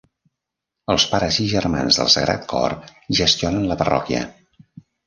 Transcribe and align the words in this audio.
Els 0.93 1.05
Pares 1.11 1.37
i 1.45 1.45
Germans 1.53 2.01
del 2.01 2.11
Sagrat 2.15 2.49
Cor 2.55 2.77
gestionen 3.21 3.71
la 3.75 3.81
parròquia. 3.85 4.27